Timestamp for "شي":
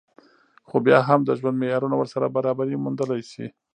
3.31-3.45